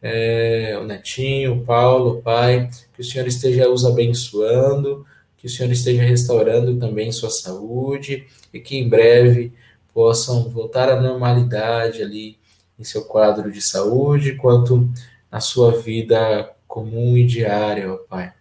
[0.00, 5.04] é, o Netinho, o Paulo, o Pai, que o Senhor esteja os abençoando,
[5.36, 9.52] que o Senhor esteja restaurando também sua saúde e que em breve
[9.98, 12.38] possam voltar à normalidade ali
[12.78, 14.88] em seu quadro de saúde, quanto
[15.28, 18.32] na sua vida comum e diária, ó Pai.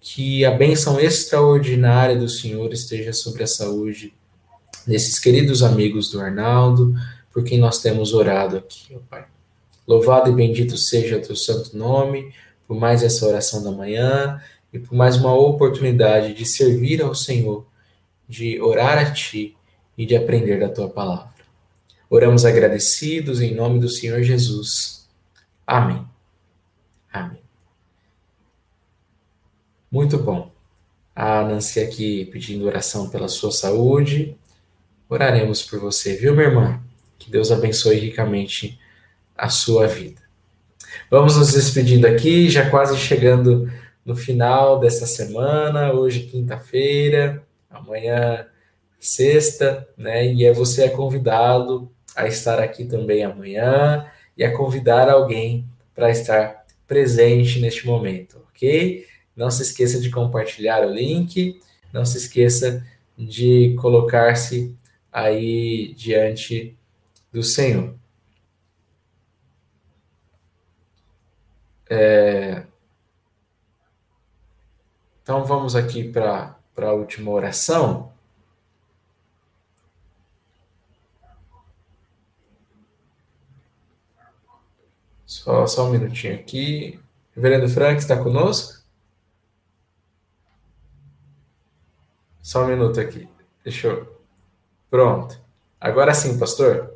[0.00, 4.12] Que a bênção extraordinária do Senhor esteja sobre a saúde
[4.84, 6.92] desses queridos amigos do Arnaldo,
[7.32, 9.24] por quem nós temos orado aqui, ó Pai.
[9.86, 12.34] Louvado e bendito seja o teu santo nome,
[12.66, 14.42] por mais essa oração da manhã
[14.72, 17.64] e por mais uma oportunidade de servir ao Senhor,
[18.28, 19.54] de orar a Ti
[19.98, 21.34] e de aprender da Tua palavra.
[22.08, 25.06] Oramos agradecidos em nome do Senhor Jesus.
[25.66, 26.06] Amém.
[27.12, 27.42] Amém.
[29.90, 30.50] Muito bom.
[31.14, 34.36] A Nancy aqui pedindo oração pela sua saúde.
[35.08, 36.80] Oraremos por você, viu, minha irmã?
[37.18, 38.78] Que Deus abençoe ricamente
[39.36, 40.22] a sua vida.
[41.10, 43.70] Vamos nos despedindo aqui, já quase chegando
[44.04, 48.46] no final desta semana, hoje quinta-feira, amanhã
[48.98, 50.32] sexta, né?
[50.32, 56.10] E é você é convidado a estar aqui também amanhã e a convidar alguém para
[56.10, 59.06] estar presente neste momento, ok?
[59.36, 61.60] Não se esqueça de compartilhar o link,
[61.92, 62.84] não se esqueça
[63.16, 64.74] de colocar-se
[65.12, 66.76] aí diante
[67.32, 67.94] do Senhor.
[71.90, 72.64] É...
[75.22, 78.12] Então vamos aqui para a última oração.
[85.48, 87.00] Só, só um minutinho aqui.
[87.34, 88.84] Reverendo Frank está conosco?
[92.42, 93.26] Só um minuto aqui.
[93.64, 94.22] Deixa eu.
[94.90, 95.40] Pronto.
[95.80, 96.92] Agora sim, pastor.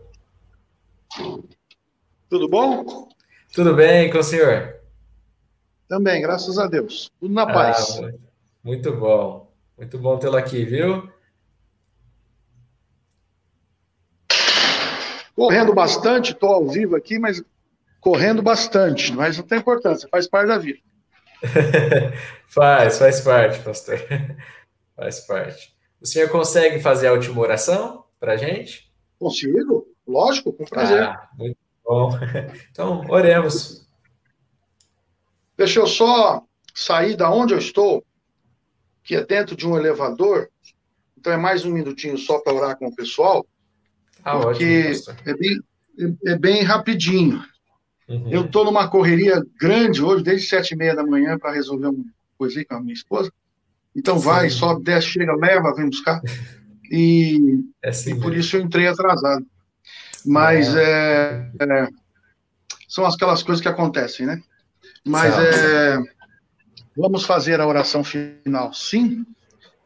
[2.28, 3.08] Tudo bom?
[3.54, 4.82] Tudo bem com o senhor?
[5.88, 7.10] Também, graças a Deus.
[7.18, 8.00] Tudo na paz.
[8.02, 8.12] Ah,
[8.62, 9.50] muito bom.
[9.78, 11.10] Muito bom tê-lo aqui, viu?
[15.34, 17.42] Correndo bastante, estou ao vivo aqui, mas
[18.02, 20.80] correndo bastante, mas não tem importância, faz parte da vida.
[22.48, 23.98] faz, faz parte, pastor.
[24.96, 25.72] faz parte.
[26.00, 28.92] O senhor consegue fazer a última oração para a gente?
[29.20, 31.04] Consigo, lógico, com prazer.
[31.04, 32.10] Ah, muito bom.
[32.72, 33.86] Então, oremos.
[35.56, 36.42] Deixa eu só
[36.74, 38.04] sair da onde eu estou,
[39.04, 40.50] que é dentro de um elevador.
[41.16, 43.46] Então é mais um minutinho só para orar com o pessoal,
[44.24, 45.60] ah, porque ótimo, é, bem,
[46.00, 47.51] é, é, bem rapidinho.
[48.08, 48.28] Uhum.
[48.30, 52.04] Eu estou numa correria grande hoje, desde sete e meia da manhã, para resolver uma
[52.36, 53.32] coisa com a minha esposa.
[53.94, 54.24] Então Sim.
[54.24, 56.20] vai, sobe, desce, chega, leva, vem buscar.
[56.94, 59.46] E, é assim e por isso eu entrei atrasado.
[60.26, 61.50] Mas é.
[61.58, 61.88] É,
[62.86, 64.42] são aquelas coisas que acontecem, né?
[65.02, 65.98] Mas é,
[66.94, 69.24] vamos fazer a oração final, sim,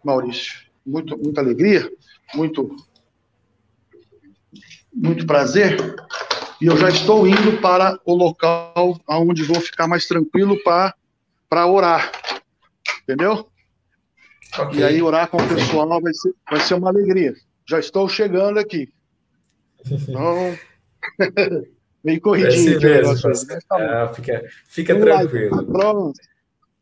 [0.04, 0.66] Maurício.
[0.84, 1.88] Muito, muita alegria,
[2.34, 2.74] muito,
[4.92, 5.76] muito prazer.
[6.61, 12.11] E eu já estou indo para o local onde vou ficar mais tranquilo para orar.
[13.02, 13.48] Entendeu?
[14.59, 14.80] Okay.
[14.80, 17.34] E aí orar com o pessoal vai ser, vai ser uma alegria.
[17.68, 18.88] Já estou chegando aqui.
[19.84, 20.57] Então,
[22.02, 22.76] meio corridinho.
[22.76, 23.59] É mesmo, né?
[23.68, 25.66] tá ah, fica fica tranquilo.
[25.68, 26.12] Lá.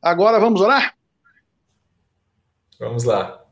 [0.00, 0.94] Agora vamos orar?
[2.78, 3.43] Vamos lá.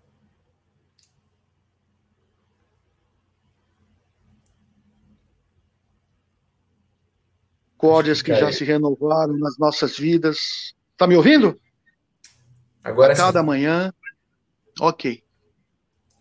[7.83, 10.73] Códias que já se renovaram nas nossas vidas.
[10.93, 11.61] Está me ouvindo?
[12.85, 13.47] Agora A cada sim.
[13.47, 13.93] manhã.
[14.79, 15.21] Ok.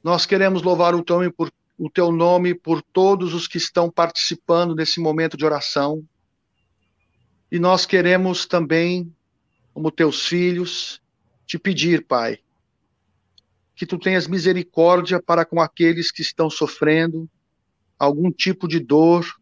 [0.04, 3.92] Nós queremos louvar o teu, nome por, o teu nome por todos os que estão
[3.92, 6.04] participando desse momento de oração.
[7.52, 9.16] E nós queremos também,
[9.72, 11.00] como teus filhos,
[11.46, 12.40] te pedir, Pai,
[13.76, 17.30] que tu tenhas misericórdia para com aqueles que estão sofrendo
[18.00, 19.40] algum tipo de dor,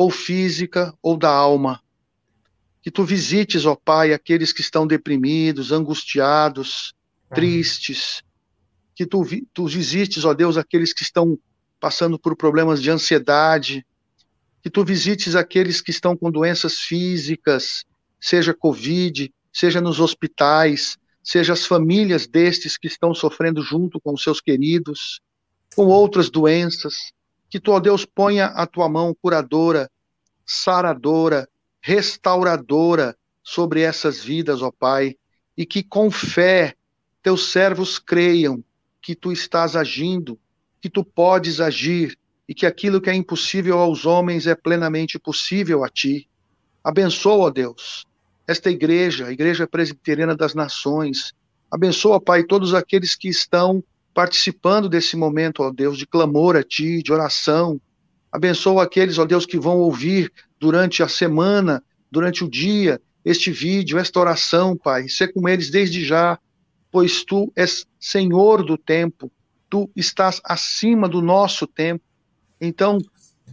[0.00, 1.78] ou física ou da alma.
[2.80, 6.94] Que tu visites, ó Pai, aqueles que estão deprimidos, angustiados,
[7.34, 8.22] tristes.
[8.94, 9.22] Que tu,
[9.52, 11.38] tu visites, ó Deus, aqueles que estão
[11.78, 13.86] passando por problemas de ansiedade.
[14.62, 17.84] Que tu visites aqueles que estão com doenças físicas,
[18.18, 24.40] seja Covid, seja nos hospitais, seja as famílias destes que estão sofrendo junto com seus
[24.40, 25.20] queridos,
[25.76, 26.94] com outras doenças.
[27.50, 29.90] Que tu, ó Deus, ponha a tua mão curadora,
[30.46, 31.48] saradora,
[31.82, 35.16] restauradora sobre essas vidas, ó Pai,
[35.56, 36.74] e que com fé
[37.22, 38.64] teus servos creiam
[39.02, 40.38] que tu estás agindo,
[40.80, 42.16] que tu podes agir
[42.48, 46.28] e que aquilo que é impossível aos homens é plenamente possível a ti.
[46.82, 48.06] Abençoa, ó Deus,
[48.46, 51.32] esta igreja, a Igreja Presbiteriana das Nações.
[51.70, 57.02] Abençoa, Pai, todos aqueles que estão participando desse momento, ó Deus, de clamor a Ti,
[57.02, 57.80] de oração.
[58.30, 63.98] Abençoa aqueles, ó Deus, que vão ouvir durante a semana, durante o dia, este vídeo,
[63.98, 65.08] esta oração, Pai.
[65.08, 66.38] Ser com eles desde já,
[66.90, 69.30] pois Tu és Senhor do tempo,
[69.68, 72.04] Tu estás acima do nosso tempo.
[72.60, 72.98] Então,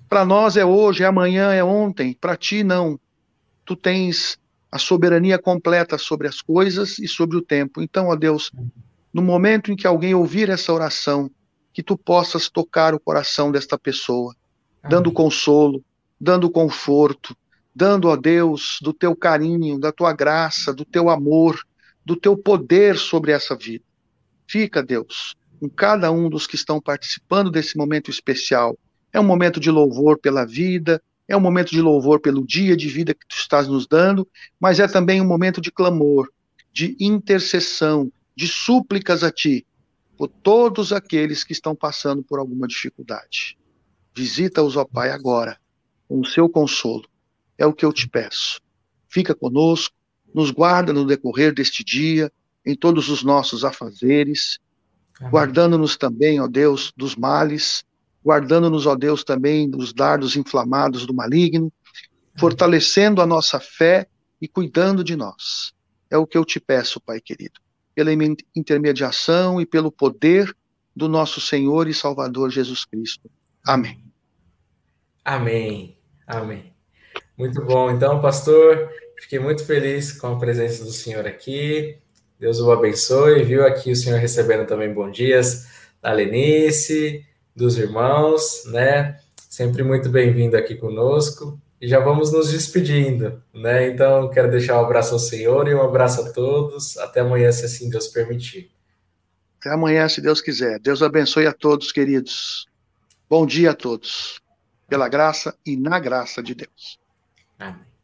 [0.10, 3.00] para nós é hoje, é amanhã, é ontem, para Ti não.
[3.66, 4.40] Tu tens
[4.72, 7.82] a soberania completa sobre as coisas e sobre o tempo.
[7.82, 8.52] Então, ó Deus,
[9.14, 11.30] no momento em que alguém ouvir essa oração,
[11.74, 14.36] que tu possas tocar o coração desta pessoa,
[14.82, 14.98] Amém.
[14.98, 15.84] dando consolo,
[16.20, 17.36] dando conforto,
[17.76, 21.62] dando a Deus do teu carinho, da tua graça, do teu amor,
[22.04, 23.84] do teu poder sobre essa vida.
[24.48, 28.78] Fica, Deus, com cada um dos que estão participando desse momento especial.
[29.14, 32.88] É um momento de louvor pela vida, é um momento de louvor pelo dia de
[32.88, 34.28] vida que tu estás nos dando,
[34.60, 36.32] mas é também um momento de clamor,
[36.72, 39.66] de intercessão, de súplicas a ti
[40.16, 43.58] por todos aqueles que estão passando por alguma dificuldade.
[44.16, 45.60] Visita-os, ó Pai, agora,
[46.08, 47.10] com o seu consolo.
[47.58, 48.62] É o que eu te peço.
[49.10, 49.96] Fica conosco,
[50.36, 52.32] nos guarda no decorrer deste dia,
[52.64, 54.60] em todos os nossos afazeres,
[55.32, 57.84] guardando-nos também, ó Deus, dos males,
[58.24, 61.74] guardando-nos, ó Deus, também dos dardos inflamados do maligno,
[62.38, 64.08] fortalecendo a nossa fé
[64.40, 65.74] e cuidando de nós.
[66.08, 67.67] É o que eu te peço, Pai querido
[67.98, 68.12] pela
[68.56, 70.56] intermediação e pelo poder
[70.96, 73.28] do nosso Senhor e Salvador Jesus Cristo.
[73.66, 74.00] Amém.
[75.26, 75.98] Amém.
[76.28, 76.72] Amém.
[77.36, 77.90] Muito bom.
[77.90, 78.88] Então, pastor,
[79.20, 81.98] fiquei muito feliz com a presença do senhor aqui.
[82.40, 83.44] Deus o abençoe.
[83.44, 85.68] Viu aqui o senhor recebendo também bom dias
[86.00, 87.26] da Lenice,
[87.56, 89.20] dos irmãos, né?
[89.50, 91.60] Sempre muito bem-vindo aqui conosco.
[91.80, 93.88] E já vamos nos despedindo, né?
[93.90, 96.98] Então, quero deixar um abraço ao Senhor e um abraço a todos.
[96.98, 98.72] Até amanhã, se assim Deus permitir.
[99.60, 100.80] Até amanhã, se Deus quiser.
[100.80, 102.68] Deus abençoe a todos, queridos.
[103.30, 104.42] Bom dia a todos.
[104.88, 107.00] Pela graça e na graça de Deus.
[107.60, 107.97] Amém.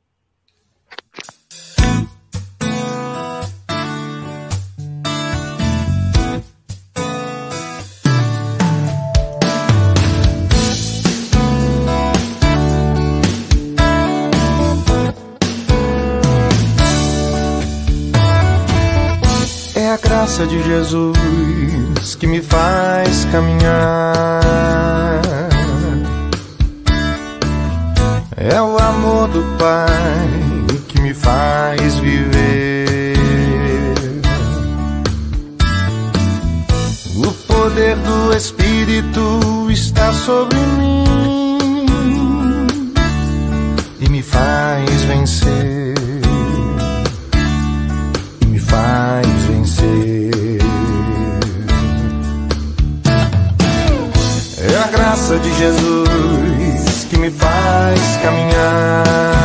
[20.23, 24.41] Graça de Jesus que me faz caminhar.
[28.37, 33.17] É o amor do Pai que me faz viver.
[37.17, 41.85] O poder do Espírito está sobre mim
[43.99, 46.12] e me faz vencer.
[55.13, 59.42] Graça de Jesus que me faz caminhar.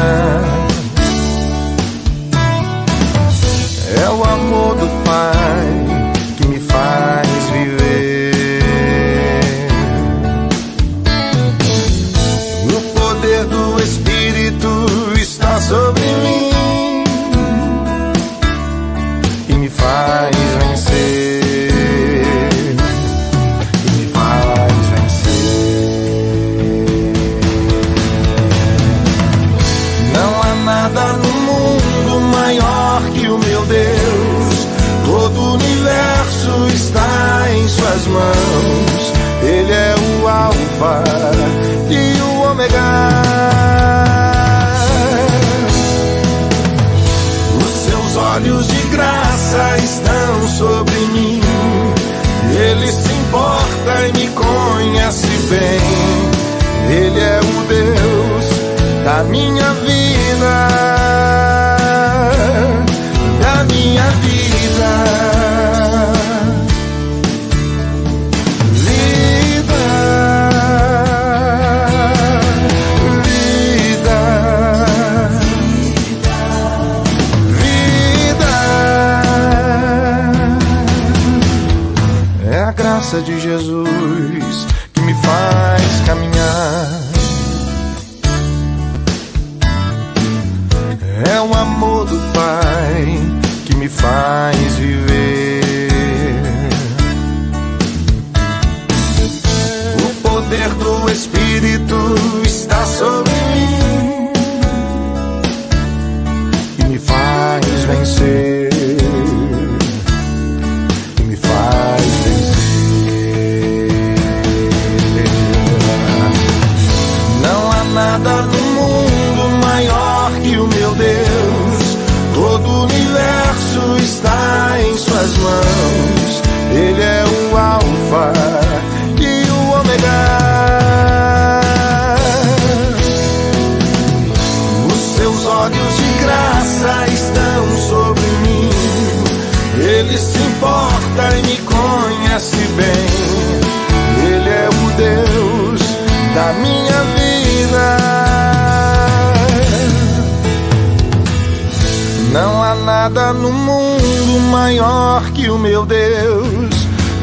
[154.69, 156.75] maior que o meu Deus.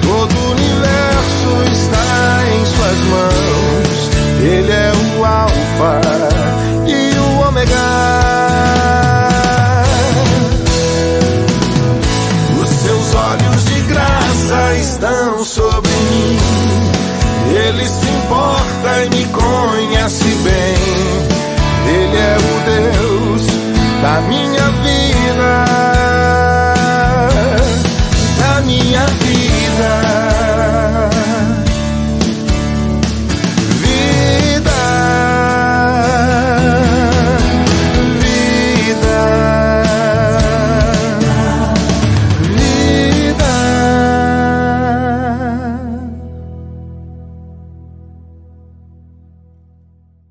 [0.02, 4.10] Todo o universo está em Suas mãos.
[4.41, 6.02] Ele é o Alfa
[6.88, 7.76] e o Ômega.
[12.60, 16.38] Os seus olhos de graça estão sobre mim.
[17.56, 20.76] Ele se importa e me conhece bem.
[21.93, 23.66] Ele é o Deus
[24.02, 24.75] da minha